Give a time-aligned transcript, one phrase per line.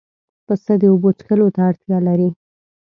[0.45, 2.29] پسه د اوبو څښلو ته اړتیا لري.